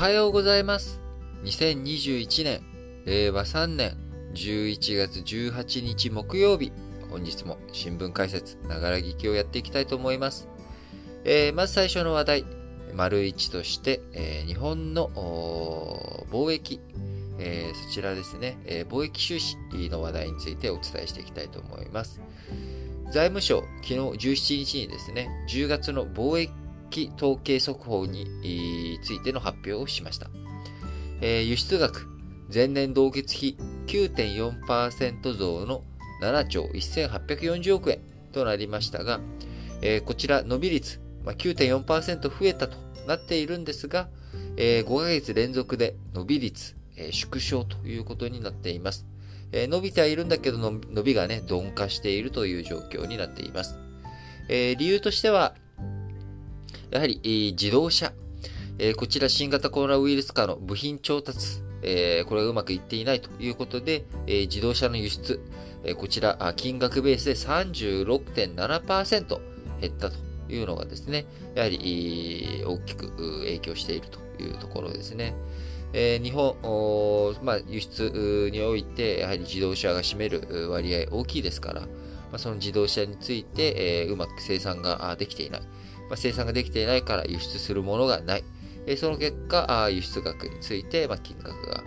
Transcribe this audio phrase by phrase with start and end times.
[0.00, 0.98] はようございます。
[1.44, 2.62] 2021年、
[3.04, 3.98] 令和3年
[4.32, 6.72] 11月18日木曜日、
[7.10, 10.48] 本日も新聞解説、ながら聞きをやっていきたいと思います。
[11.24, 12.44] えー、まず最初の話題、
[12.94, 15.10] 丸一として、えー、日本の
[16.30, 16.80] 貿易、
[17.38, 19.58] えー、そちらですね、え貿易収支
[19.90, 22.22] の話題についてお伝えしていきたいと思います。
[23.12, 26.50] 財務省、昨日17日にですね、10月の貿易
[27.16, 30.28] 統計速報についての発表をしました。
[31.20, 32.06] えー、輸出額、
[32.52, 35.82] 前年同月比9.4%増の
[36.22, 38.00] 7兆1840億円
[38.32, 39.20] となりましたが、
[39.82, 42.76] えー、こちら伸び率、まあ、9.4%増えたと
[43.06, 44.08] なっているんですが、
[44.56, 49.06] えー、5ヶ月連続で伸び率、えー、縮小ということになっています。
[49.52, 53.78] えー、伸びてはいるんだけど伸びがね、鈍化しているという状況になっています。
[54.48, 55.54] えー、理由としては、
[56.90, 58.12] やはり、えー、自動車、
[58.78, 65.40] えー、こちら新型コロナウイルス化の部品調達、えー、これがうまくいっていないということで、えー、自動車の輸出、
[65.84, 69.40] えー、こちら、金額ベースで36.7%
[69.80, 70.16] 減ったと
[70.48, 73.10] いうのがですね、やはり大きく
[73.40, 75.34] 影響しているというところですね。
[75.92, 76.54] えー、日本、
[77.42, 81.88] まあ、輸出において、やはり自動車が占める割合大きいですから、ま
[82.32, 85.62] あ、その自動車について、えー、うまく生産ができていない。
[86.10, 88.44] まあ、生産ができていないから輸出するものがない。
[88.86, 91.84] え、その結果、輸出額について、まあ、金額が、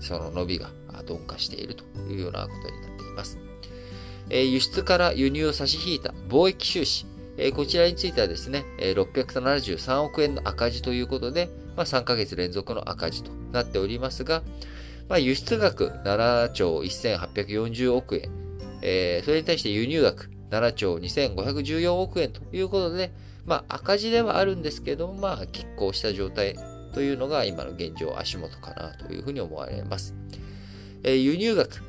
[0.00, 0.70] その伸びが
[1.06, 3.38] 鈍化しているというようなことになっています。
[4.30, 7.06] え、輸出から輸入を差し引いた貿易収支。
[7.36, 14.42] え、こちらについてはですね、673億円の赤字ということで、まあ、3ヶ月連続の赤字となっておりますが、
[15.08, 18.30] まあ、輸出額7兆1840億円、
[18.82, 23.12] えー、それに対して輸入額7兆2514億円ということで、
[23.46, 26.56] まあ、赤字ではあるんですけど、まあ、拮抗した状態
[26.92, 30.14] というのが今の現状足元かなというふうに思われます。
[31.02, 31.82] えー、輸入額、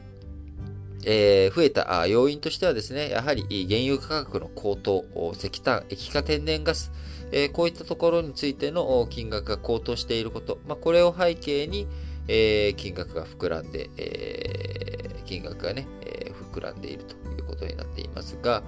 [1.05, 5.05] えー、増えた要因としてはですね、やはり原油価格の高騰、
[5.37, 6.91] 石炭、液化天然ガス、
[7.31, 11.87] えー、こういったところについての金額が高騰していること、まあ、これを背景に、
[12.27, 18.63] えー、金額が膨らんで、え、金額がね、え膨らんでいるということになっていますが、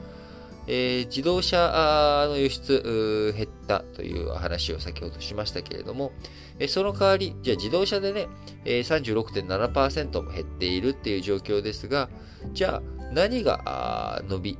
[0.67, 6.11] えー、自動車の輸出減ったという話を先ほどしましたけれども、
[6.57, 8.27] えその代わり、じゃあ自動車でね、
[8.63, 12.09] え36.7%も減っているっていう状況ですが、
[12.53, 12.81] じゃあ
[13.11, 14.57] 何が伸び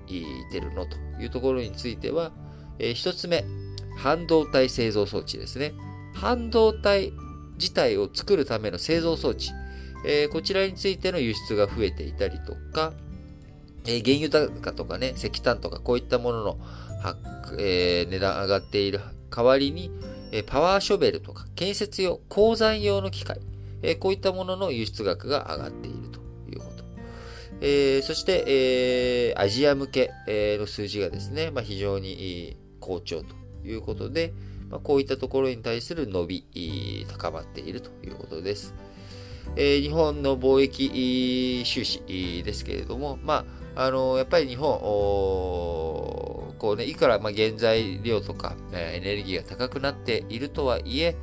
[0.51, 2.31] てるのというところについては、
[2.79, 3.43] えー、一つ目、
[3.97, 5.73] 半導体製造装置ですね。
[6.13, 7.13] 半導体
[7.57, 9.51] 自体を作るための製造装置、
[10.05, 12.93] えー、こちらについての輸出が増えていたりとか、
[13.87, 16.57] え、原油高とかね、石炭とかこういったものの、
[17.59, 19.91] えー、値段上がっている代わりに、
[20.31, 23.39] えパワーショベルとか建設用、鉱山用の機械、
[23.81, 26.19] えこういったものの輸出額が上がっていると
[26.49, 26.83] いうこと。
[27.61, 33.35] えそして、えアジア向けの数字がですね、まあ、非常に好調と
[33.65, 34.33] いうことで、
[34.69, 38.73] まあ、こういったところに対する伸び、高まっているということです。
[39.55, 42.01] え、日本の貿易収支
[42.43, 51.15] ですけれども、まあ、あのやっぱり日本、こうね、いくらまあ原材料とか、えエネルギーが高くなっているとはいえ、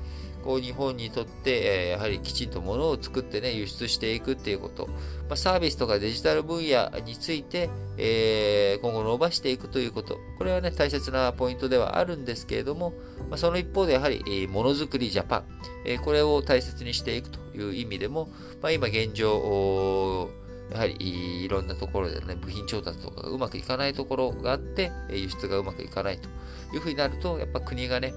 [0.45, 4.89] こう日本にとって、えやはりきちんと物を作ってね、輸出していくっていうこと、
[5.29, 12.93] まあ、サービスとかデジタル分野について、えー、今後伸ばしていくということ、これはね、大切なポイントではあるんですけれども、
[13.31, 15.45] まあ、その一方でやはり、えー、ものづくりジャパン、
[15.87, 18.29] えー、これを大切にしていくという意味でも、
[18.61, 20.31] まあ、今現状、
[20.72, 26.28] やはりいろんなところでね、部品調達とかがうまくいかないところがあって、輸出がうまくいかないと
[26.75, 28.15] いうふうになると、やっぱ国がね、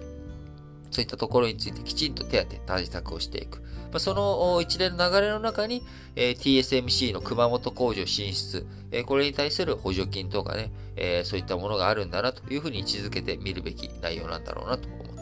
[0.89, 3.59] そういったところについてきちんと手当て、対策をしていく。
[3.59, 5.83] まあ、その一連の流れの中に、
[6.15, 15.14] えー、TSMC の熊本工場進出、えー、これに対する補助金とかね、えー、そういったものがあるんだなというふうに位置づけて見るべき内容なんだろうなと思います。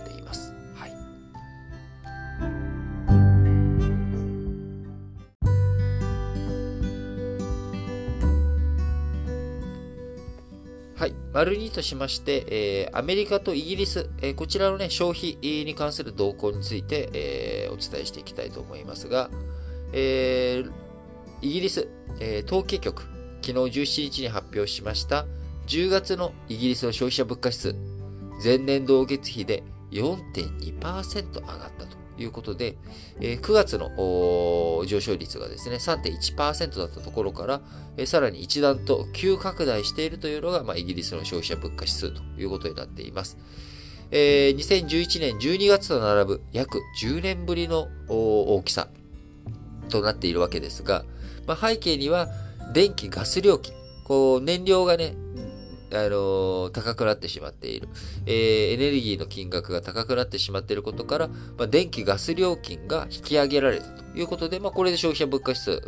[11.33, 19.31] 丸2としまして、えー、アメリカとイギリス、えー、こちらのね、消費に関する動向について、えー、お伝えしていきたいと思いますが、
[19.93, 20.71] えー、
[21.41, 21.89] イギリス、
[22.19, 23.01] えー、統計局、
[23.41, 25.25] 昨日17日に発表しました
[25.67, 27.75] 10月のイギリスの消費者物価指数、
[28.43, 32.02] 前年同月比で4.2%上がったと。
[32.23, 32.77] いうことで、
[33.19, 33.89] え、9月の
[34.85, 37.61] 上昇率がですね、3.1%だったところから、
[37.97, 43.37] え、さらに一段と急拡大しているというのが、まあ、イギリスの消費者物価指数ということになっています。
[44.11, 48.87] えー、2011年12月と並ぶ約10年ぶりの大きさ
[49.89, 51.03] となっているわけですが、
[51.47, 52.27] まあ、背景には
[52.73, 53.73] 電気、ガス料金、
[54.03, 55.15] こう燃料がね、
[55.93, 57.87] あのー、高くなってしまっている、
[58.25, 65.81] えー、エネルギーの金額が高くなってしまっていることから、まあ、電気、ガス料金が引き上げられたということで、まあ、これで消費者物価指数、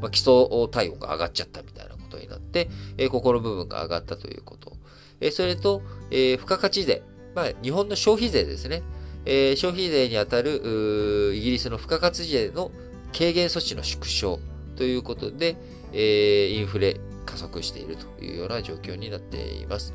[0.00, 0.32] まあ、基礎
[0.70, 4.76] 体温が上がっちゃったみたいなことになって、えー、ここの部分が上がったということ。
[5.20, 7.02] えー、それと、えー、付加価値税、
[7.34, 8.82] まあ、日本の消費税ですね。
[9.26, 12.70] えー、消費税にあたるイギリスの付加価値税の
[13.16, 14.38] 軽減措置の縮小
[14.76, 15.56] ということで、
[15.94, 19.94] え、インフレ加速しているというような状況になっています。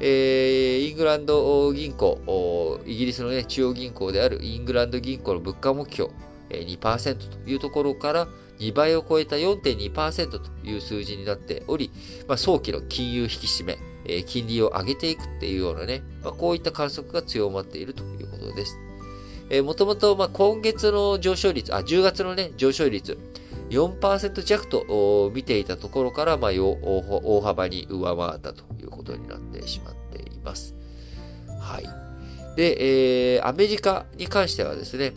[0.00, 6.10] えー、イングランド銀行、イギリスの、ね、中央銀行であるイングランド銀行の物価目標
[6.50, 8.28] 2%というところから
[8.58, 11.90] 2倍を超えた4.2%という数字になっており、
[12.26, 18.78] まあ、早期の金融引き締め、えー、金利を上げていくっていうようなね、まあ、こういった観測が強まっているということです。
[19.50, 23.18] えー、もともと、まあ、今月の上昇率、あ、10月のね、上昇率、
[23.70, 30.74] 4%弱と見ていたところから、まあ、大幅に上回ったということになってしまっています。
[31.60, 31.84] はい。
[32.56, 35.12] で、えー、アメリカに関してはですね、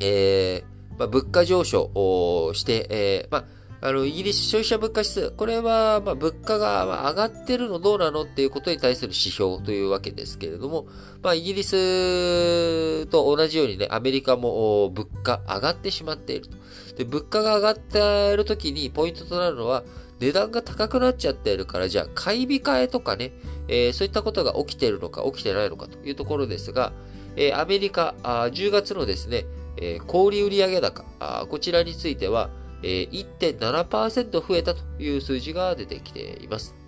[0.00, 3.44] えー、まあ、物価上昇をして、えー、まあ、
[3.86, 10.86] あの、イギリス消費者物価指数、これは、まあ、物価が上がってるのどうなのっていうことに対する指標というわけですけれども、
[11.22, 16.56] まあ、イギリスと同じようにね、アメリカも物価上がってしまっていると。
[16.96, 19.84] で、物価が上がっている時にポイントとなるのは、
[20.20, 23.32] 値段が高くなっちゃっているから、じゃあ、買い控えとかね、
[23.68, 26.92] えー、そういったことが起きているのか、起きてないのかというところですが、
[27.36, 29.44] えー、アメリカあ、10月のですね、
[29.76, 32.50] えー、小売売上高あ、こちらについては、
[32.82, 36.83] えー、1.7%増えたという数字が出てきています。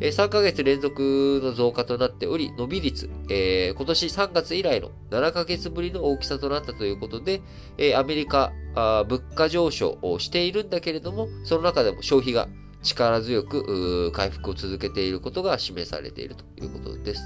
[0.00, 7.42] えー、3ヶ月連続の増加となっており、伸び率、えー、今年3月以来の7ヶ月ぶりの大きさとなったということで、
[7.76, 12.48] えー、アメリカあ、物価上昇をしているんだけれども、その中でも消費が
[12.82, 17.22] 力強く回復を続けていることが示されているということです。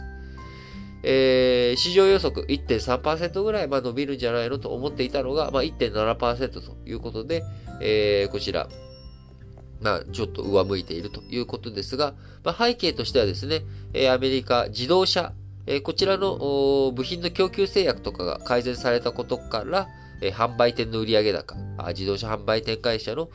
[1.05, 7.43] えー、市場予測1.3%ぐらいま伸びるんじゃないのと思っていたのが、まあ、1.7%ということで、
[7.81, 8.69] えー、こちら、
[9.82, 12.14] まあ、ちょっと上向いているということですが、
[12.44, 13.62] まあ、背景としてはですね、
[13.93, 15.32] え、アメリカ自動車、
[15.67, 19.88] え、こちらの部品の供給制約とかが改善されたことから、
[20.20, 23.29] え、販売店の売上高あ、自動車販売店会社の、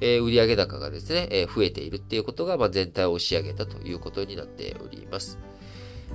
[0.00, 5.38] え、売上高がですね、え、増えているっていうことが、ま、全体を押し上げたということになっております。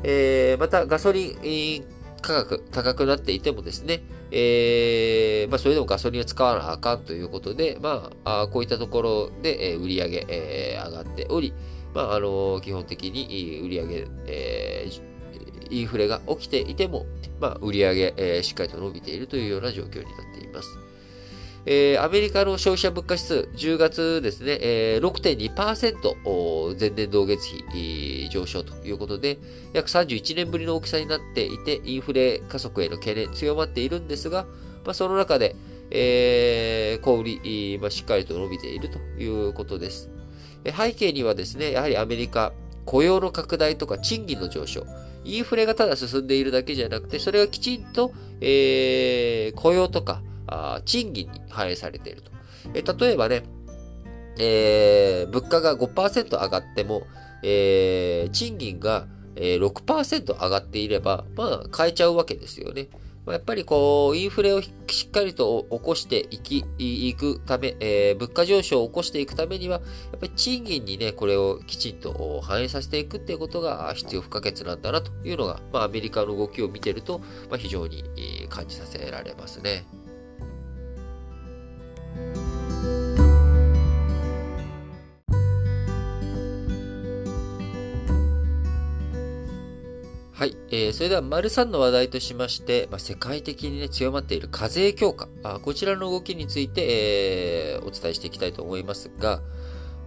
[0.04, 1.84] え、また、ガソリン
[2.22, 4.02] 価格高くなっていてもですね、
[4.32, 11.54] えー、まあ、それでもガソリンを使わなあかんということで、まあ、あこういったところで、え、売り上げ、えー、上がっており、
[11.94, 15.02] まあ、あの基本的に売り上げ、えー、
[15.72, 17.06] インフレが起きていても、
[17.40, 20.89] まあ、売り上げ、えー、しっかりと伸びているというような状況になっています。
[21.72, 29.38] えー、アメリカの消費者物価指数、10月ですね、えー、6.2%前年同月比上昇ということで、
[29.74, 34.48] 約31年ぶりの大きさになっていて、インフレ加速への懸念強まっているんですが、
[34.84, 35.56] まあ、その中で、
[35.92, 40.10] えー、小売り、まあ、しっかりと伸びているということです。
[40.76, 42.52] 背景にはですね、やはりアメリカ、
[42.86, 44.88] 雇用の拡大とか賃金の上昇、
[45.24, 48.12] インフレがただ進んでいるだけじゃなくて、それがきちんと、
[48.42, 50.24] えー、雇用とか
[50.86, 52.32] 賃金に反映されていると。
[52.74, 53.44] え例えばね、
[54.40, 57.04] えー、物価が5%上がっても、
[57.44, 62.90] えー、賃金が、6%上がっていれば、まあ、変えちゃうわけですよね。
[63.28, 64.72] やっぱりこう、インフレをし
[65.08, 69.80] っかりと起こしていき、いくため、えー、物価上昇を起こしていくためには、
[70.12, 78.04] やっぱり賃金にね、これをきちんと反映させていくっていうことが必要不可欠なんだなというのが、まあ、アメリカの動きを見てると、まあ、非常に
[78.50, 79.86] 感じさせられますね。
[90.40, 90.56] はい。
[90.72, 95.28] えー、それでは、丸3の話題としまして、まあ、世界的にね、強まっている課税強化。
[95.44, 99.42] あこちらの動きについて、えー、お伝えしていきたいと思いますが、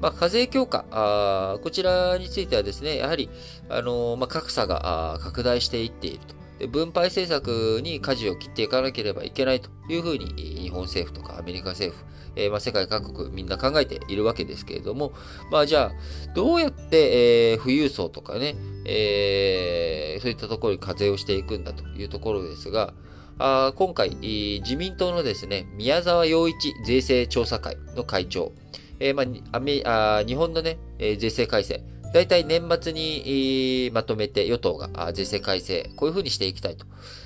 [0.00, 3.28] まあ、課税強化あ、こちらについてはですね、やはり、
[3.68, 6.41] あのー、まあ、格差が拡大していっていると。
[6.68, 10.26] 分配政策に舵を切っていかなければいけないというふうに、
[10.60, 12.04] 日本政府とかアメリカ政府、
[12.36, 15.12] えー、まあ、世界各国みんな考えているわけですけれども、
[15.50, 22.94] まあじゃあ、どうやって、えー、富裕層とかね、えー、そういったところに課税をしていくんだというところですが、
[23.38, 28.52] あ今回、自民党のですね、宮沢洋一税制調査会の会長、
[29.00, 29.24] えーま
[29.84, 36.84] あ、あ日本のね、税制改正、大体年末にまとめて与党が税制改正、こういうふうにしていきたいと。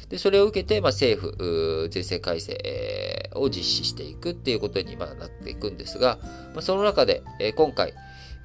[0.08, 6.18] で、それを受けて、まあ、政府、税制改正を実施していくっていうことに、なっていくんですが、
[6.54, 7.22] まあ、その中で、
[7.56, 7.94] 今回、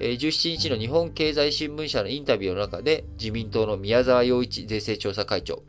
[0.00, 5.62] 17日の日本経済新聞社のインタビューの中で、自民党の宮沢洋一税制調査会長、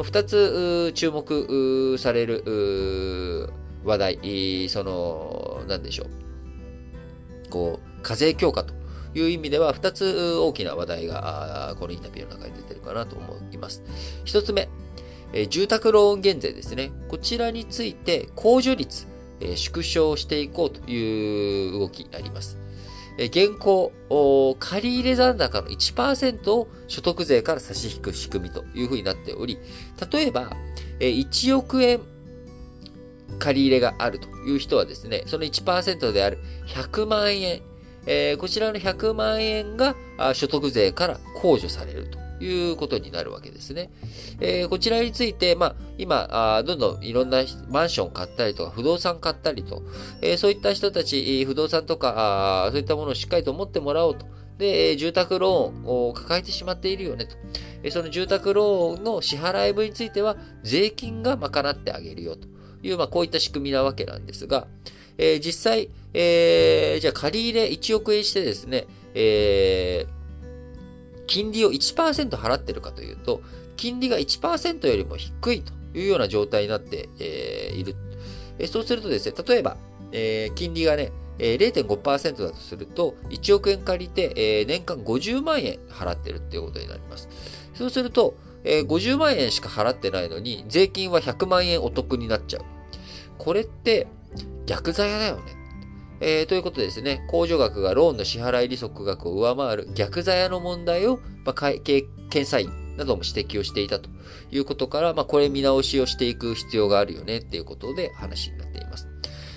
[0.00, 3.52] 二つ注目される
[3.84, 7.50] 話題、その、なんでしょう。
[7.50, 8.79] こう、課税強化と
[9.14, 13.82] いう意味では、二つ大きな話題が、このインタビューの中に出てるかなと思います。
[14.24, 14.68] 一つ目、
[15.32, 16.90] え住宅ローン減税ですね。
[17.08, 19.06] こちらについて、控除率、
[19.40, 22.58] え縮小していこうという動きあります。
[23.18, 23.92] え現行、
[24.58, 29.58] 借入残高の1%を所得税から差し引く仕組みというふうになっており、
[30.10, 30.50] 例えば、
[31.00, 32.00] え1億円
[33.38, 37.62] 借り入れがあるという人はですね、その1%である100万円、
[38.06, 39.94] えー、こちらの100万円が
[40.34, 43.90] 所得税から控除されるということになるわけですね。
[44.40, 49.82] えー、こちらについて、まあ、今あ、どんどんいろんなマンション買ったりとか、不動産買ったりと、
[50.22, 54.26] えー、そういった人たち、不動産とか、そういったものをしっかりと持ってもらおうと。
[54.58, 57.90] で、住宅ローンを抱えてしまっているよねと。
[57.90, 62.46] その住宅ローンの支払い分については、税金が賄ってあげるよと
[62.82, 64.66] いう、まあ、こういった仕組みなわけなんですが、
[65.20, 73.42] えー、実際、えー、じゃあ借り入れ1億円してですね、えー、金利を1%払ってるかというと、
[73.76, 77.96] 金利が1%よりも低いというような状態になって、えー、いる。
[78.58, 79.76] えそうするとですね、例えば、
[80.12, 87.28] えー、金利がね、えー、0.5%だとすると、1億円借りて、えー、年間50万円払ってるっていうことになります。
[87.74, 92.64] そうすると、えー、50万円しか払ってないのに、税金は100万円お得になっちゃう。
[93.36, 94.06] これって、
[94.66, 95.42] 逆ザヤだよね。
[96.20, 104.10] えー、ということですね、控除額がローンの支払い利息額を上回る逆ザヤの問題を、まあ、会計検査員なども指摘をしていたと
[104.50, 109.08] いうことから、まあ、これ見直しをしていく必要があるよねっていうことで話になっています。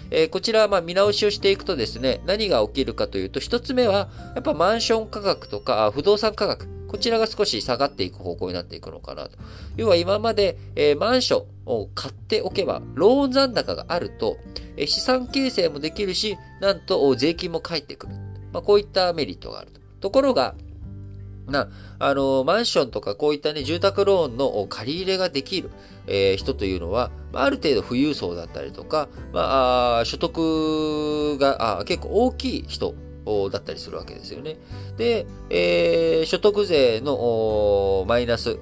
[0.09, 9.31] えー、こちら、ま、見直しをしていくとですね、何が起きるかというと、一つ目は、やっぱマンション価格とか不動産価格、こちらが少し下がっていく方向になっていくのかなと。
[9.77, 14.37] 要は今まで、えー、マンションを買っておけば、ローン残高があると、
[14.77, 18.13] えー、資産形成もできるし、なんと税金も返ってくる。
[18.51, 19.81] まあ、こういったメリットがあると。
[20.01, 20.53] ところが、
[21.47, 25.71] な、あの、マンションとかこういったね、住宅ローンの借り入れができる、
[26.05, 32.93] えー、人というのは、ある程度富裕層だったりとか、まあ、所得があ結構大きい人
[33.51, 34.57] だったりするわけですよね。
[34.97, 38.57] で、えー、所得税のマイナス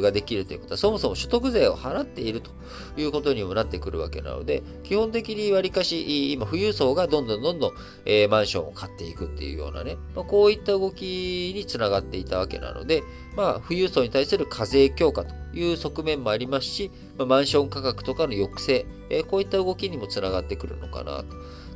[0.00, 2.50] ができるということは、そもそも所得税を払っていると
[2.96, 7.72] いうことにもなってくるわけなので、基本的にわりかし、今、富裕層がどんどんどんどん、
[8.04, 13.02] えー、マンションを買っていくっていうようなね、まあ、こういった動きにつながっていたわけなので、
[13.36, 21.26] まあ、富裕層に対する課税強化という側面もありますし、まあ、マンション価格とかの抑制、えー、こういった動きにもつながってくるのかなと。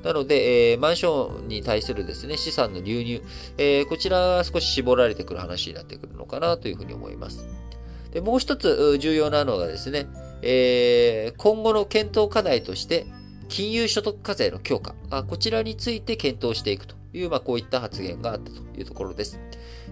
[0.06, 3.22] なので、えー、マンションに対するですね、資産の流入、
[3.58, 7.44] えー、こちらは少し絞られてくる話になってくるのかなというふうに思います。
[8.12, 10.06] で、もう一つ重要なのがですね、
[10.42, 13.04] えー、今後の検討課題として、
[13.48, 19.40] 金融所得課税の強化、あこちらについて検討していくという、まあ、こういった発言があったというところです。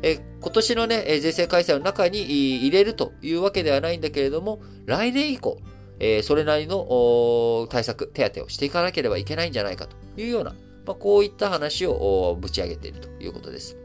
[0.02, 5.59] え今年のね、税制改正の中に入れるというわけではないんだけれども、来年以降、
[6.00, 10.54] えー、それなりの対策、手当をしていかなければいけないんじゃないかというような、
[10.86, 13.76] まあ、こういった話をぶち上げているということです。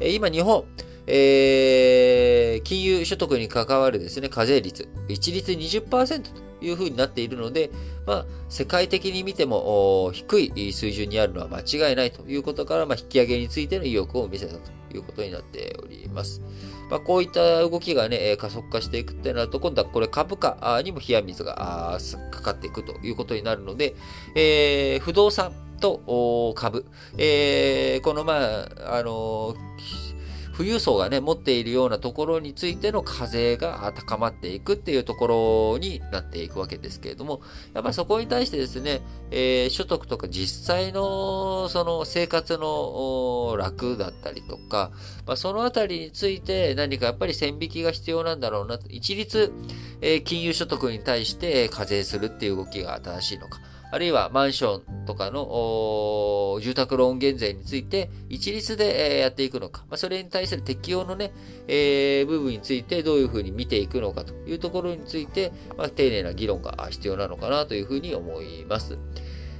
[0.00, 0.64] えー、今、日本、
[1.06, 7.70] えー、金融所得に関わるですね、課税率、一律20%というふうになっているので、
[8.06, 14.60] まあ、世界的に見ても低い水準にあるのは間違いないということから、まあ、引き上げについての意欲を見せたと
[14.94, 16.42] いうことになっております。
[16.90, 21.98] まあ、こういった動きがね、加速化していくってなると、今度はこれ株価にも冷や水が
[22.30, 23.94] かかっていくということになるので、
[24.34, 30.17] えー、不動産と株、えー、このまあ、あのー
[30.58, 37.40] 富裕層がね、持っているようなところについての課税が高まっていくっていうところになっていくわけですけれども、
[37.74, 39.00] やっぱりそこに対してですね、
[39.30, 44.90] えー、所得とか実際のその生活の楽だったりとか、
[45.28, 49.52] まあ、そのあたりについて何かやっぱり線引きが必要なんだろうなと、一律、
[50.00, 53.60] えー、金融所得に対して課税するっていう動きが正しいのか。
[53.90, 61.32] あるいはマンションとかの住宅ローン減税について一律でやっていくのか、まあ、それに対する適用のね、
[61.66, 68.98] えー、部分についてどういうふうに見ていくのかというところについて、まあ、丁寧な議論が必要なのかなというふうに思います。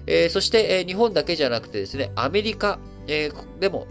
[0.06, 3.87] えー、そして、えー、日本だけじゃなくてですね、アメリカ、えー、でも、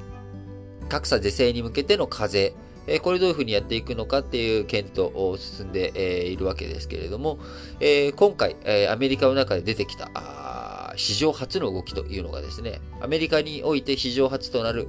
[0.90, 2.54] 格差是正に向けての課税、
[2.88, 7.40] えこれどういうふうにやっていくのかっていう検討を進んで、えいるわけですけれども、
[7.80, 14.88] え今回、えアメリカの中で出てきた、史上初の動きというのがですね、アメリカにおいて史上初となる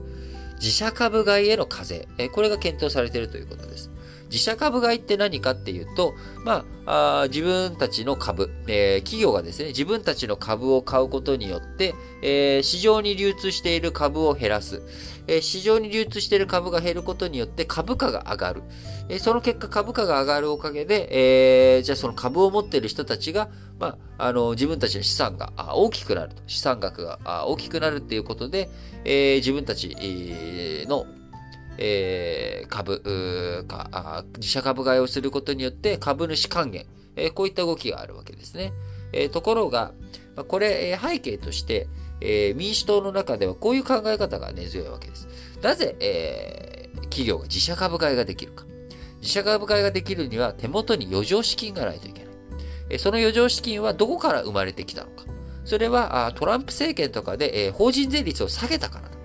[0.61, 3.91] 自社株買いへの課税、えこれが検討されているということです。
[4.31, 14.83] 自社株買いって何かっていうと、まあ、あ自分たちの株、えー、企業がですね、自分たちの株を買うことによって、えー、市場に流通している株を減らす。
[15.27, 18.63] えー、市場に流通している株が減ることによって株価が上がる。
[19.09, 26.43] えー、その結果株価が上がるおかげで、えー、じゃあその株を持っている人たちが、まあ、あの、自分たちの資産が大きくなると。
[26.47, 28.71] 資産額が大きくなるっていうことで、
[29.05, 29.95] えー、自分たち
[30.89, 31.07] の
[31.79, 38.73] えー、株か自社株買いをすることによって株主還元、えー、こういった動きがあるわけですね。
[39.13, 39.93] えー、ところが、
[40.37, 41.89] ま、これ、背景として、
[42.21, 45.29] えー、民主党の中ではこういう考え方が根強いわけです。
[45.63, 48.65] なぜ、えー、企業が自社株買いができるか。
[49.21, 52.29] 自社株買いができるには手元に余剰資金がないといけない。
[52.91, 55.25] えその余剰資金はどこから生まれてきたのか。
[55.65, 59.18] それはトランプ政権とかで、え法人税率を下げたからだ。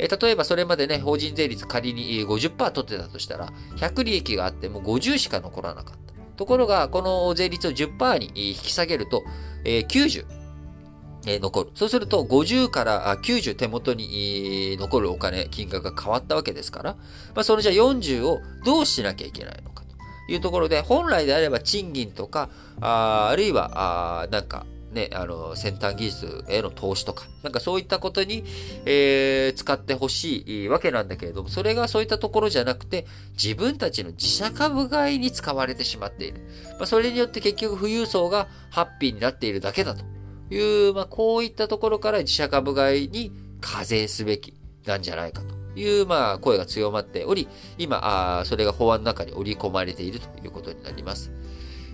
[0.00, 6.14] え例えばそれまでね、法人税率仮に50%取ってたとしたら、100利益があっても50しか残らなかった。
[6.36, 9.22] ところが、この税率を10%に引き下げると、
[9.64, 10.24] え90、
[11.26, 11.70] え残る。
[11.74, 16.94] そうすると、50から90手元に残るお金、金額が変わったわけですから、
[17.34, 22.48] まあ、それじゃ40をどうしなきゃいけないのかというところで、本来であれば賃金とか、
[22.80, 28.44] ああるいは、あなんか、ね、あの、先端技術への投資とか、なんかそういったことに、
[28.84, 33.06] えー、使ってほしいわけなんだけれども、それがそういったところじゃなくて、
[33.40, 36.40] 自分たちの自社株買いに使われてしまっている。
[36.78, 40.04] まあ、それによって結局富裕層がハッピーになっているだけだと
[40.52, 44.54] いう、まあ、こういったところから自社株買いに課税すべき
[44.86, 48.00] なんじゃないかという、まあ、声が強まっており、今、
[48.40, 51.30] あそれが法案の中に織り込まれているということになります。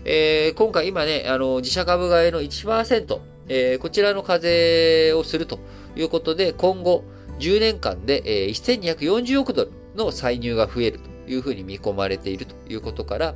[0.08, 5.58] えー、今回今ね、あの、自社株買いの1%、えー、こちらの課税をすると
[5.96, 7.02] いうことで、今後
[7.40, 13.34] 10年間で、えー、1240億ドルの歳入が増えるというふうに見込まれているということから、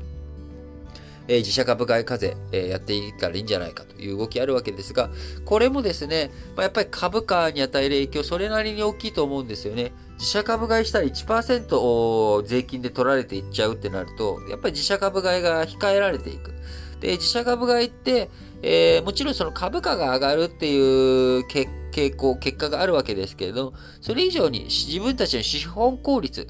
[1.31, 5.11] えー、自社株買い課税、えー、やっていったらいいんじゃないかという動きあるわけですが、
[5.45, 9.93] これもですね、まあ、やっぱり株価に与える影響、それなりに大きいと思うんですよね。
[10.15, 16.53] 自社株買いしたら1%税金で取られていっちゃうってなると、やっぱり自社株買いが控えられていく。
[16.99, 18.29] で、自社株買いって、
[18.63, 26.47] えー、もちろんその株価が上がるっていう傾向、結果があるわけですけれど、それ以上に自分たちの資本効率、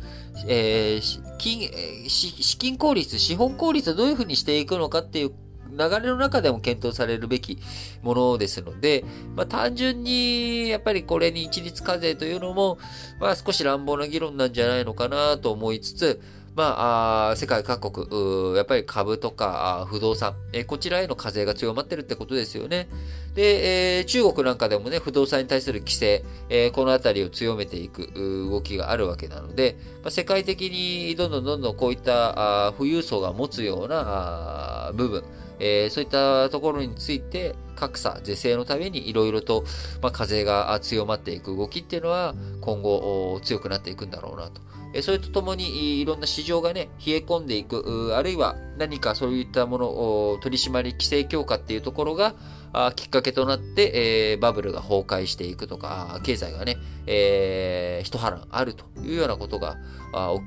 [0.46, 1.70] えー、金
[2.09, 5.33] 資金効率、資本効率をどういうふうにしていくのかっていう
[5.70, 7.59] 流れの中でも検討されるべき
[8.03, 9.05] ものですので、
[9.37, 12.79] まあ、単純にやっぱりこれに一律課税というのも、
[13.20, 16.20] まあ、少し乱暴な議論なんじゃないのかなと思いつつ、
[16.61, 22.87] まあ、世界各国、やっぱり株とか不動産、えこちらへの課税が強まってるってことですよね。
[23.35, 28.12] で、えー、中国なんかでもね、不動産に対する規制、えー、このあたりを強めていく
[28.51, 35.25] 動きがあるわけなので、まあ、世界的にどんどんどんどんこういったあ富裕層が持つようなあ部分、
[35.61, 39.64] えー、そういったところについて格差是正のためにいろいろと、
[40.03, 44.61] まあ、風が強まっていく動きっていうのは今後強くなっていくんだろうなと。
[45.03, 52.35] それとともにいろんな市場がね、冷え込んでいく、あるいは何かそういったものを取締り規制強化っていうところが
[52.73, 59.77] あきっかけとなって、えー、バブルが崩壊していくとか、経済がね、えー、一波乱あるというようなことが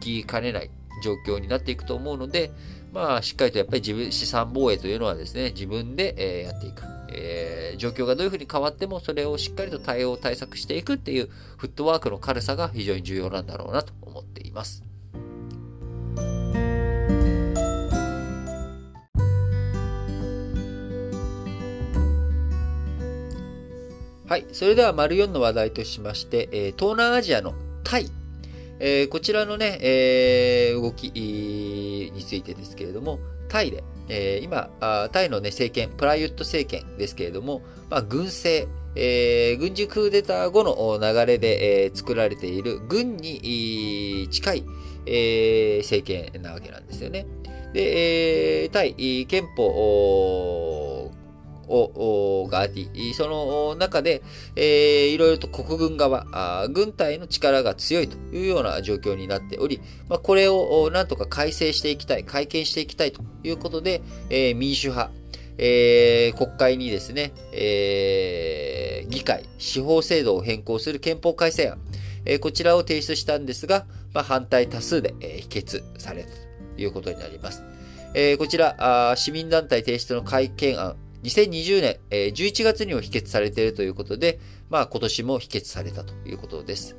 [0.01, 0.69] 起きかねない
[1.03, 2.51] 状況になっていくと思うので、
[2.93, 6.83] まあ、しっかりとやっぱり自分、資産防衛というのはですね、自分で、えー、やっていく。
[7.15, 14.83] えー、状況がどういうふうに変わっても、それをしっかりと対応、対策していくっていうフットワークの軽さが非常に重要なんだろうなと思っています。
[24.27, 24.45] はい。
[24.51, 27.53] それでは、丸4の話題としまして、えー、東南アジアの
[27.83, 28.22] タイ。
[28.85, 33.17] えー、こちらのね、えー、動きについてですけれども、
[33.47, 34.69] タイで、えー、今
[35.13, 44.65] タイの、ね、政権、プライユット政権ですけれども、まあ、軍政、えー、軍事クーデター後の流れで、えー、作られている軍に近い、
[45.05, 47.25] えー、政権なわけなんですよね。
[47.71, 49.63] で、えー、タイ憲法
[51.67, 54.21] を、があり、その中で、
[54.55, 65.11] えー、いろいろと国軍側あ、軍隊の力が強いというような状況になっており、まあ、これをなんとか改正していきたい、改憲していきたいということで、えー、民主派、
[65.57, 71.77] えー、国会にですね、えー、議会、司法制度を変更する憲法改正案、
[72.25, 76.35] えこちらを提出したんですが、まあ、反対多数で、え否決されたと
[76.81, 77.63] いうことになります。
[78.13, 78.75] えこちら
[79.11, 86.97] あ、市民団体提出の改憲案、2020年、え11月にも否決されているということで、まあ今年も否決されたということです。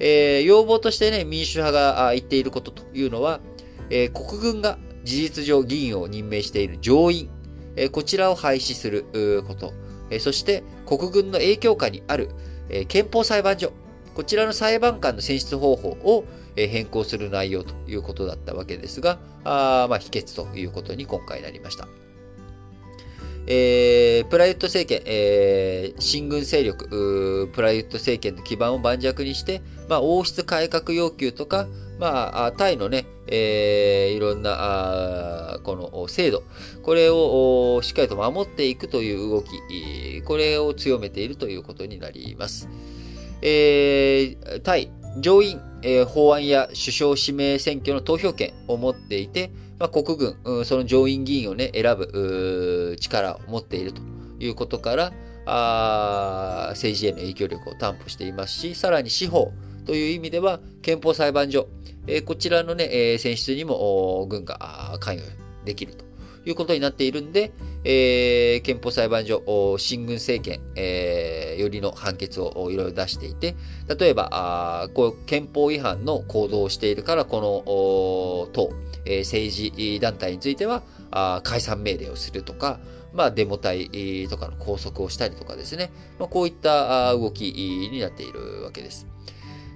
[0.00, 3.40] えー、要望としてね、民主派が言っていることというのは、
[3.90, 7.30] えー、国軍が事実上議員を任命している上院、
[7.76, 9.04] えー、こちらを廃止する
[9.46, 9.72] こと、
[10.10, 12.30] えそして国軍の影響下にある、
[12.68, 13.72] え憲法裁判所、
[14.14, 16.24] こちらの裁判官の選出方法を
[16.56, 21.86] 変更する内容ということだったわけですが、あまあ、否決ということに今回なりました。
[23.46, 31.66] えー、プラユット政権、えー、新軍勢力、プラユット政権の基盤を盤石にして、まあ、王室改革要求とか、
[31.98, 36.42] まあ、タイのね、えー、いろんな、あこの制度、
[36.82, 42.68] これをしっかりと守っていくという動き、これを強めているということになります。
[43.42, 49.50] えー、タイ、上院、えー、法案や首相指名選挙の投票権を持っていて、
[49.80, 54.02] まあ、国軍、その上院議員をね、選ぶ力を持っていると
[54.38, 55.12] いうことから、
[55.46, 59.52] あ政治への影響力を担保していますし、さらに司法
[59.86, 61.66] という意味では、憲法裁判所、
[62.06, 65.24] えー、こちらのね、えー、選出にも軍が関与
[65.64, 66.04] できると
[66.44, 73.56] いうことになっているんで、えー、憲法裁判所、新軍政権、えー、よりの判決をいろいろ出していて、
[73.98, 78.72] 例えば、あこう憲法違反の行動をしているから、この党、
[79.04, 82.78] えー、政治団体についてはあ解散命令をするとか、
[83.12, 83.88] まあ、デモ隊
[84.28, 87.52] とかの拘束をしたりとかですね、まあ、こういった動き
[87.90, 89.06] になっているわけです。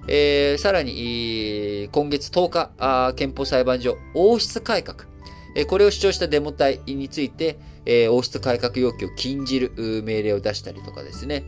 [0.07, 5.05] えー、さらに、今月10日あ、憲法裁判所、王室改革、
[5.55, 9.71] え、これを主張したデモ隊について、え、王室改革要求を禁じる
[10.03, 11.43] 命令を出したりとかですね、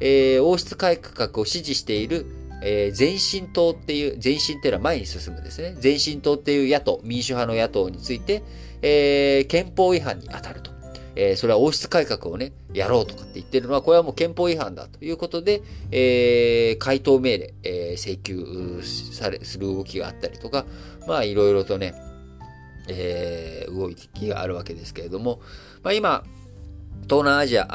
[0.00, 2.26] え、王室改革を支持している
[2.62, 5.76] えー、前進党っていう、前進っていうのは前に進むですね。
[5.82, 8.42] 前進党っていう野党、民主派の野党について、
[8.82, 10.70] えー、憲法違反に当たると。
[11.16, 20.66] えー、それは王室改革をね、やろうとかって言ってるのは、これはもう憲法違反だということで、えー、回答命令、えー、請求され、する動きがあったりとか、
[21.06, 21.94] まあいろいろとね、
[22.88, 25.40] えー、動きがあるわけですけれども、
[25.82, 26.24] まあ今、
[27.08, 27.66] 東南アジア、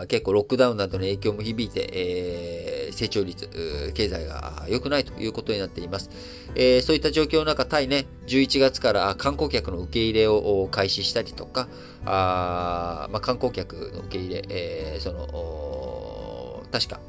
[0.00, 3.48] あ結構ロックダウンなどの影響も響いて、えー、成長率、
[3.94, 6.10] 経済が良くないということになっています。
[6.54, 11.68] えー、そういった状況の中、タイね、11月から観光客の受け入れを開始したりとか、
[12.04, 17.00] あまあ、観光客の受け入れ、えー、その、確か、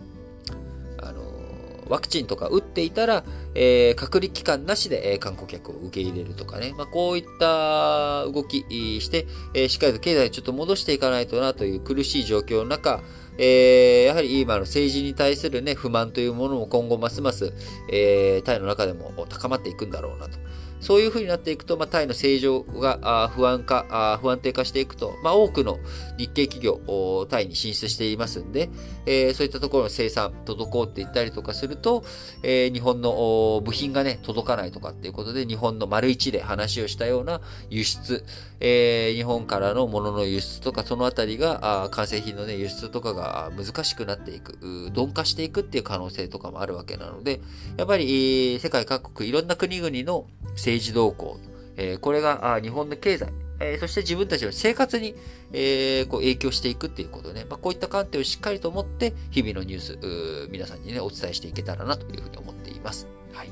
[1.94, 6.74] ワクチンとか打っていたら、えー、隔離期間なしで、えー、観光客を受け入れるとかね。
[6.76, 8.66] まあ、こういった動き
[9.00, 13.04] して、えー、しっかりと経済ちょっと戻していかないとなという苦しい状況の中、
[13.38, 17.54] えー、やはり今の政治に対するね、不満というものも今後ますます、
[17.92, 20.40] えー、タイの中でも高まっていくんだろうなと。
[20.84, 25.80] そういう風になっていくと、まあ、タイの政情が不安化、不安定化していくと、まあ、多くの
[26.18, 28.70] 日系企業、タイに進出していますんで、
[29.06, 32.04] えー、そういったところの生産、滞っていったりとかすると、
[32.44, 38.26] えー、日本の部品がね、届かないとかっていうことで、日本の丸一で話をしたような輸出、
[38.60, 44.58] えー、日本からのものの輸出とか、そのあたりが、完成品のね、輸出とかが難しくなっていく、
[44.94, 47.40] 鈍化していくっていう可能性とかもあるわけなので、
[47.78, 50.28] やっぱり、世界各国、いろんな国々の
[50.74, 51.40] 政治動向、
[51.78, 55.16] えー、これが日本の経済、えー、そして自分たちの生活に、
[55.52, 63.08] えー、こう影響していくっていうことね、まあ、こういった観点をしっかりと持って、日々のニュース、皆さんにね、お伝えしていけたらなというふうに思っています。
[63.34, 63.50] はい。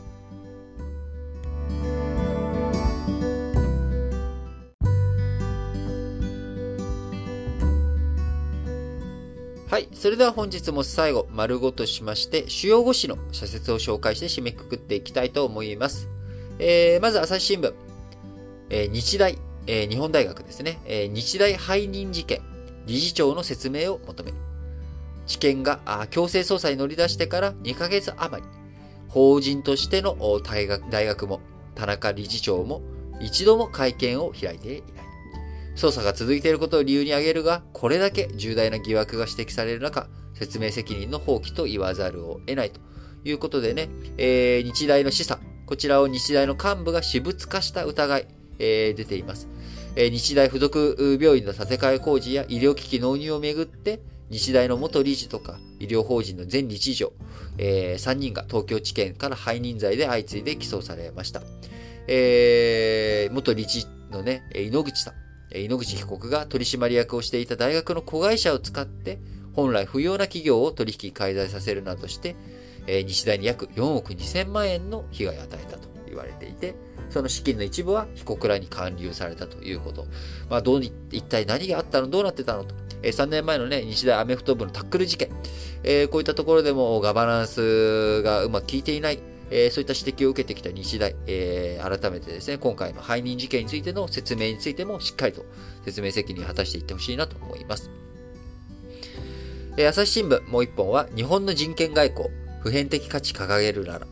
[9.69, 9.87] はい。
[9.93, 16.09] それでは本日も最後、丸ごとしまして、主要語詞の社説を紹介して締めくくっていきたいと思います。
[16.63, 17.73] えー、まず朝日新聞、
[18.69, 22.39] えー、日大、えー、日本大学ですね、え、日大背任事件、
[22.85, 24.31] 理事長の説明を求め。
[24.31, 24.37] る。
[25.25, 28.47] 知見があ強制捜査に乗り出してから2ヶ月余り、
[29.07, 31.41] 法人としての大学大学も
[31.73, 32.81] 田中理事長も
[33.19, 35.05] 一度も会見を開いていない。
[35.75, 42.79] 捜査が続いていることを理由に挙げるが、これだけ重大な疑惑が指摘される中、説明責任の放棄と言わざるを得ないと
[43.23, 45.39] いうことでね、えー、日大の示唆、
[45.71, 48.27] こちらを日大の幹部が私物化した疑い、
[48.59, 49.47] えー、出ています。
[49.95, 57.13] えー、日大附属病院の建て替え工事や医療機器納入をめぐって、日大の元理事とか医療法人の前理事長、
[57.57, 61.41] えー、3人が東京地検から背任罪で相次いで起訴されました。
[62.09, 65.13] えー、元理事のね、井ノ口さ
[65.53, 69.19] ん、井ノ口被告が取締役をしていた大学の子会社を使って、
[69.53, 72.35] 本来不要な企業を取引開催させるなどして、
[72.93, 76.75] え、日大に約4億2000万円の被害を与えたと言われていて、
[77.09, 80.07] その資金の一部は被告らに還流されたということ。
[80.49, 82.75] まあ、どうに一体何があったのどうなってたのと。
[83.01, 85.29] え、3年前のね、日大アメフト部のタックル事件。
[85.83, 89.19] えー、こういったところでもガバナンスがうまく効いていない。
[89.53, 95.45] えー、そういった指摘を受けてきた日大、えー、改めてですね、今回の背任事件についての説明についてもしっかりと
[95.83, 97.89] 説明責任を果たしていってほしいなと思います。
[99.77, 102.29] えー、朝日新聞もう一本は、日本の人権外交、
[102.61, 104.07] 普遍的価値掲げるなら、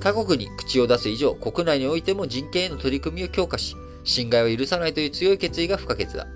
[0.00, 6.26] 他国に口を出す以上、国内においても人権への取り組みを強化し、侵害を許さないという強い決意が不可欠だ。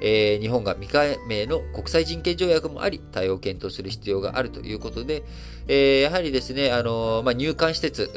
[0.00, 5.22] えー、日本が未加盟の国際人権条約もあり、対応を検討する必要があるということで、
[5.68, 8.10] えー、やはりですね、あのー、まあ、入管施設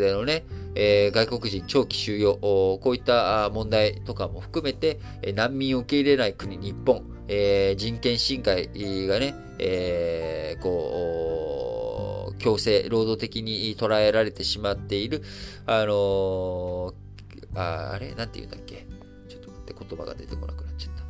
[0.00, 0.44] でのね、
[0.74, 5.00] え、外国人長期収容、こういった問題とかも含めて、
[5.34, 8.68] 難民を受け入れない国、日本、え、人権侵害
[9.06, 11.81] がね、え、こう、
[12.42, 15.22] 強制、労働的に捉えられてしまっている、
[15.64, 18.14] あのー、ああれ？
[18.14, 18.86] なんて言うんだっけ？
[19.28, 21.02] ちょっと待って、言葉が出てこなくなっちゃった。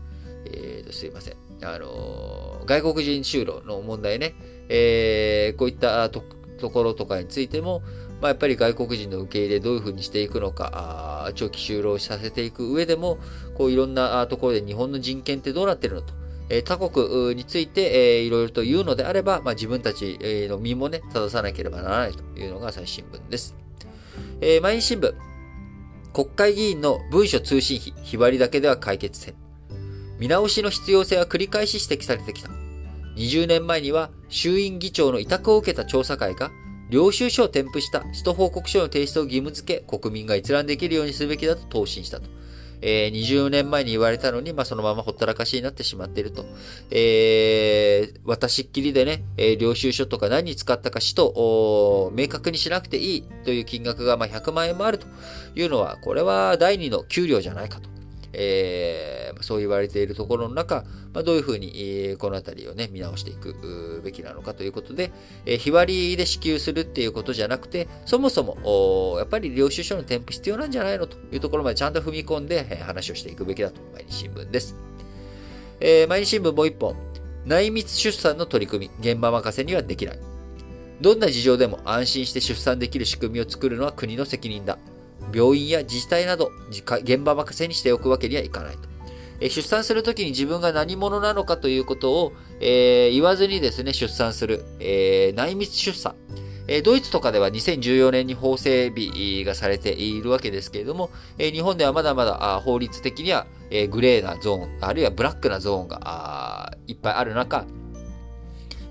[0.44, 1.34] えーと、すいません。
[1.64, 4.34] あのー、外国人就労の問題ね、
[4.68, 6.22] えー、こういったと
[6.70, 7.82] ころとかについても、
[8.20, 13.18] まあ、やっぱり外国人の受け入れどういうふうにしていくのか、あ長期就労させていく上でも、
[13.56, 16.12] こういろんなところで日本の人権ってどうなってるのと。
[16.54, 20.18] え他国について、えいろいろと言うのであれば、まあ、自分たち
[20.50, 23.56] の身もね、正さなければならないというのが最新聞です。
[24.42, 25.14] えー、毎日新聞。
[26.12, 29.34] 国会議員の文書通信費、日割りだけでは解決せん。
[30.18, 32.50] 見直しの必要性は繰り返し指摘されてきた。
[33.16, 36.50] 20年前には衆院議長の委託を受けた調査会が
[36.90, 42.28] 領収書を添付した使途報告書の提出を義務付け、国民が閲覧できるようにすべきだと答申したと。
[42.82, 46.44] えー、20年前に言われたのに、まあ、そのままほったらかしになってしまっていると。
[46.90, 55.06] えー、私っきりでね、えー、領収書とか何に使ったか使と明確にしなくていいという金額が、まあ、100万円もあると
[55.54, 57.91] いうのは、これは第2の給料じゃないかと。
[58.32, 65.12] えー、そう言われているところの中、まあ、どういうふうに、え、このあたりをね、見直していくべきなのかということで、
[65.44, 74.74] え、日割りで支給するっていうことじゃなくて、そもそも、やっぱり領収書の添付必要なんじゃないのというところまでちゃんと踏み込んで、え、話をしていくべきだと、毎日新聞です。
[75.80, 76.96] えー、毎日新聞もう一本、
[77.44, 80.18] 内密出産の取り組み、現場任せにはできない。
[81.00, 84.78] どんな事情でも安心して出産できる仕組みを作るのは国の責任だ。
[85.32, 88.92] 病院や自治体など、現場任せにしておくわけにはいかないと。
[89.40, 96.14] え出産するときに自分が何者なのかということを、えー、言わずにですね、出産する、えー、内密出産。
[96.68, 107.66] えドイツとかでは2014年に法整備がされているわけですけれども、え日本ではまだまだ法律的には、えグレーなゾーン、あるいはブラックなゾーンがいっぱいある中、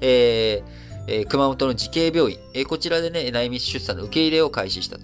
[0.01, 5.03] えーえ、熊本の慈恵病院、え、こちらでね、内密出産の受け入れを開始したと。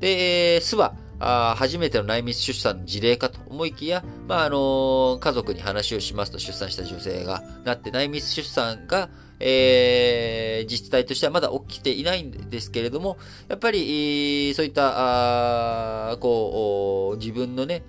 [0.00, 9.08] で、えー、巣は、あ初めての内密出産の事例かと思いきや、まあ、あの、家族に話をしますと出産した女性がなって内密出産が、
[9.40, 13.16] えー、自治体としてはまだ起きていないんですけれども、
[13.48, 17.82] やっぱり、そういった、あこう、自分のね、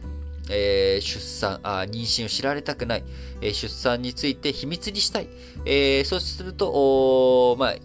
[0.49, 3.03] えー、出産あ、妊娠を知られたくない、
[3.41, 5.29] えー、出産について秘密にしたい。
[5.65, 7.75] えー、そうすると、まあ、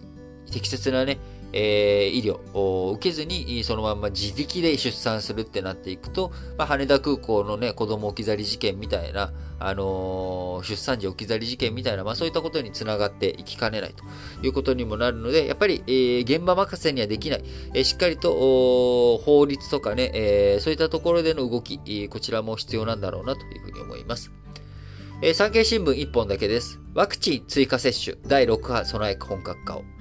[0.51, 1.17] 適切なね、
[1.53, 14.03] えー、医療を受けずに、そのまま自力で出産するってなっていくと、まあ、羽田空港のね、子供置き去り事件みたいな、あのー、出産時置き去り事件みたいな、まあそういったことにつながっていきかねないと
[14.45, 17.43] いうことにもなるので、やっぱり、えー、現場任せにはできない、
[17.75, 24.31] えー、しっかりと法律とかね、えー、そういったところでの動き、こちらも必要なんだろうなというふうに思います。
[25.21, 26.79] えー、産経新聞1本だけです。
[26.95, 29.92] ワクチン追加接種、第6波備え本格化を。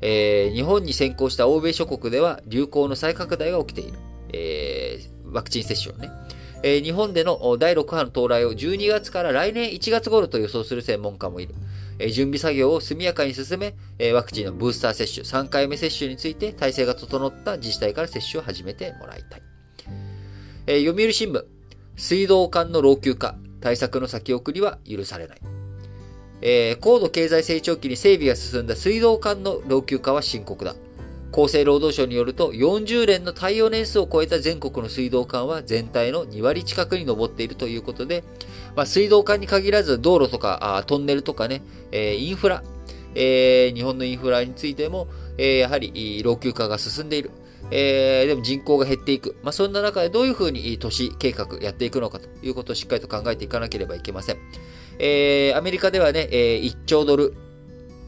[0.00, 3.98] えー、日本に先行した欧米諸国では流行の再拡大が起きている。
[4.32, 6.10] えー、ワクチン接種をね。
[6.62, 11.54] えー、日本での第6波の到来を12月から来年1月頃と予想する専門家もいる。
[11.98, 19.42] えー、準備作業を速やかに進め、えー、ワクチンのブースター接種、3回目接種について体制が整った自治体から接種を始めてもらいたい。
[20.66, 21.44] え、読売新聞、
[21.96, 25.55] 水道管の老朽化、対策の先送りは許されない。
[26.42, 30.74] えー、高度経済成長期に整備が進んだ水道管の老朽化は深刻だ。
[31.32, 38.24] 厚生労働省によると、40年の耐用年数を超えた全国の水道管は全体の2割近くに上っているということで、
[38.74, 42.62] まあ、水道管に限らず道路とかトンネルとかね、えー、インフラ、
[43.14, 47.30] えー、日本のインフラについても、えー、やはり老朽化が進んでいる。
[47.70, 49.36] えー、でも人口が減っていく。
[49.42, 54.38] まあ、そんな中でどういうふうに都市計画やっていくのかということをしっかりと考えていかなければいけません。
[54.98, 57.34] えー、アメリカではね、えー、1兆ドル、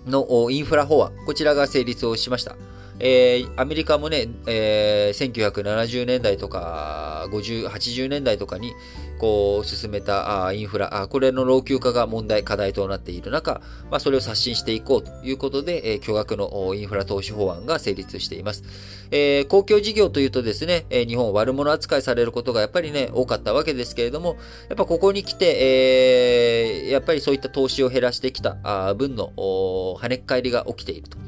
[0.08, 2.56] のインフラ法案、こちらが成立をしました。
[3.00, 8.72] えー、アメリカもね、えー、1970年代とか、50、80年代とかに、
[9.18, 18.62] こう、進めたインフラ、これの老朽化が問題、課題となっている中、まあ、それを刷新していこうということで、え、巨額のインフラ投資法案が成立しています。
[19.10, 24.36] えー、公共事業というとですね、え、日本悪者扱いされることがやっぱりね、多かったわけですけれども、
[24.68, 31.18] やっぱここに来て、えー、やっぱりそういった投資を減らしてきた分の跳ね返りが起きていると。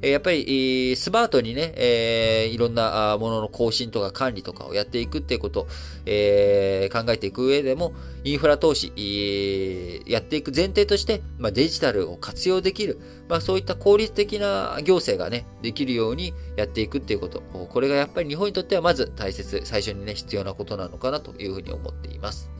[0.00, 5.66] えやっぱり、スマートにね、え、いろんなものの更新とか管理とかをやっていくっていうこと、
[6.06, 7.92] え、考えていく上でも、
[8.24, 8.92] インフラ投資、
[10.06, 17.40] やっていく前提として、まあ、デジタルを活用できる、まあ、そういった効率的な行政がね、できるようにやっていくっていうこと。
[17.40, 22.50] これがやっぱり日本にとってはまず大切、最初にね、必要なことなのかなというふうに思っています。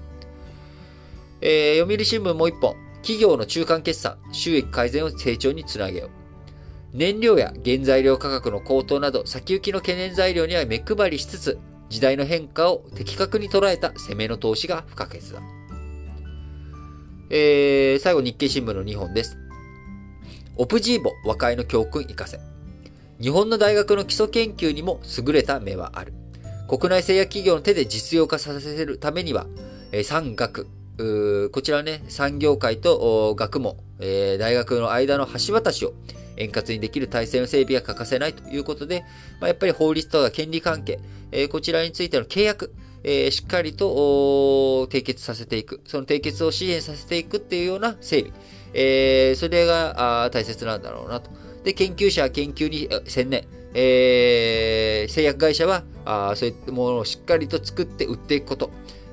[1.40, 2.88] えー、読売新聞もう一本。
[3.02, 6.17] 企業の中間決算、収益改善を成長につなげよう。
[6.92, 11.58] 燃料や原材料価格の高騰など先行きの懸念材料には目配りしつつ、
[11.90, 15.40] 時代の変化を的確に捉えた攻めの投資が不可欠だ。
[17.30, 19.36] えー、最後日経新聞の2本です。
[20.56, 22.40] オプジーボ和解の教訓活かせ。
[23.20, 26.14] 日本の大学の基礎研究にも優れた目はある。
[26.68, 29.46] 国内製薬企業の手で実用化させるためには、
[29.92, 30.66] えー、産学、
[31.52, 35.94] こちらね、産業界と学問、えー、大学の間の橋渡しを
[36.36, 39.04] 円滑にできる体制の整備が欠かせないということで、
[39.40, 41.00] まあ、やっぱり法律とか権利関係、
[41.32, 48.32] えー、こちらについての契約、えー、しっかりと締結させていく、その締結を支援させていくっていうような整備、
[48.72, 51.30] えー、それが大切なんだろうなと。
[51.64, 58.70] で、研究者は研究に専念、えー、製薬会社はあそういったものをしっかりと作って売っていくこと。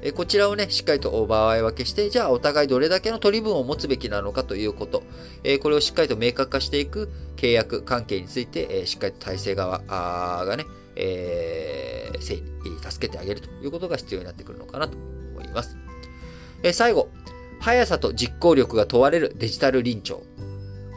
[0.07, 5.01] えこちらをね、しっかりと場合分けして、じゃあお互いどれだけの取り分を持つべきなのかということ、
[5.43, 10.65] えこれをしっかりと明確化していく契約関係について、えしっかりと体制側がね、
[10.95, 15.75] えー、助けてあげるということが必要になってくるのかなと思います。
[16.61, 17.09] え最後、
[17.59, 20.21] 速さと実行力が問われるデジタル臨調。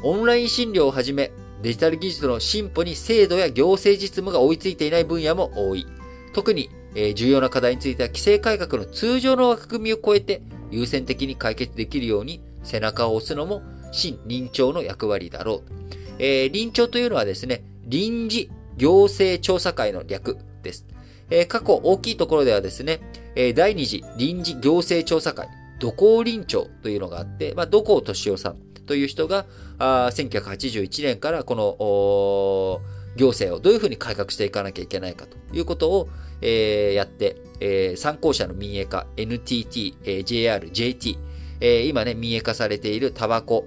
[0.04, 5.86] オンライン診療をはじめ、デジタル技術の進歩に制度や行政実務が追いついていない分野も多い。
[6.34, 15.78] 特にえ重要な課題については規制改革の通常の枠組みを超えて優先的に解決できるように背中を押すのも新臨調の役割だろう。
[16.18, 20.84] えー、臨調というのはですね、臨時行政調査会の略です。
[21.30, 23.00] えー、過去大きいところではですね、
[23.34, 25.48] えー、第二次臨時行政調査会、
[25.78, 29.46] 土工臨調というのがあって、まあ、土工敏夫さんという人が、
[29.78, 32.80] あ1981年からこの、
[33.16, 36.08] 行政をどういうふうに改革していかなきゃいけないかということを、
[36.40, 41.18] えー、やって、えー、参考者の民営化、NTT、えー、JR、JT、
[41.60, 43.66] えー、今ね、民営化されているタバコ、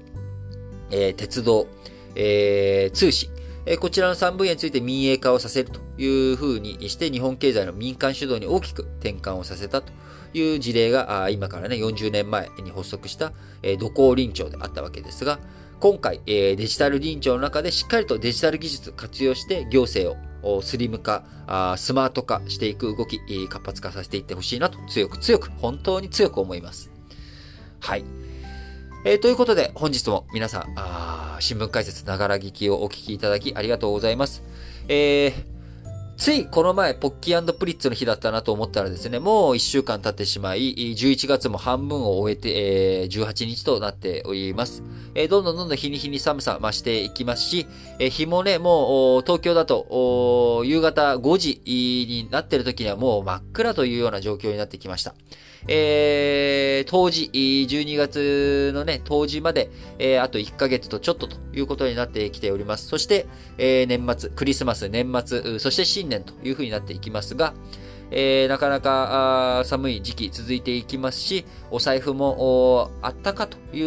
[0.92, 1.68] えー、鉄道、
[2.16, 3.30] えー、通信、
[3.66, 9.92] えー、こちらの3分野について民営化をさせるというふうにして、日本経済の民間主導に大きく転換をさせたと
[10.34, 15.40] いう事例が、あ今からね、40年前に発足した、えー、土工臨調であったわけですが、
[15.80, 20.31] 今回、えー、デジタル臨調の中でしっかりとデジタル技術活用して行政を
[20.62, 21.24] スリム化、
[21.78, 26.92] スマート化していく動き、活発化させていってほしいなと強く強く、本当に強く思います。
[27.80, 28.06] はい。
[29.04, 34.44] えー、ということで、本日も皆さん、あ新聞解説ながら聞きをお聞きいただきありがとうございます。
[34.88, 35.51] えー、
[36.22, 44.84] ついこの前、ポッキープリッツの日だったなと思ったらですね、もう1週間経ってしまい、11月も半分を終えて、えー、18日となっております。
[45.16, 47.66] えー、どんどんどんどん日に日に寒さ増していきますし、
[47.98, 55.16] えー、日もね、もう東京だと夕方5時になってる時にはもう真っ暗というような状況になってきました。
[55.68, 59.70] えー、当時、12月のね、当時まで、
[60.00, 62.88] えー、あと1ヶ月とちょっとということになってきております。
[62.88, 67.54] そして、えー、年末、クリスマス、年末、そして新年というふうになっていきますが、
[68.12, 73.82] えー、なかなか寒い時期続いていきますし、お財布もあったかとい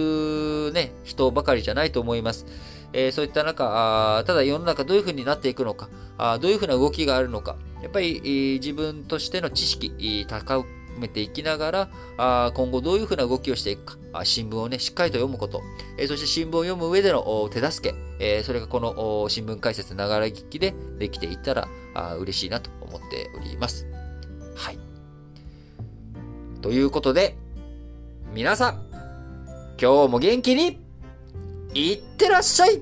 [0.69, 2.47] うね、人ばかりじゃないと思います。
[2.95, 10.64] えー、そういった中、ただ世の中どういうふうになっていくのか、あどういうふうな動きがあるのか、やっぱり、えー、自分としての知識、高
[10.99, 15.62] めていきながら、あ今後どういうふうな動きをしていくか、あ新聞をね、しっかりと読むこと、
[15.99, 23.86] え、そして新聞を読む上での手助け、え、それがこの新聞解説ながら聞きでできていったらあ嬉しいなと思っております。
[24.55, 24.78] はい。
[26.62, 27.36] ということで、
[28.32, 28.86] 皆さん、
[29.80, 30.80] 今日も元気に、
[31.74, 32.80] いってらっしゃい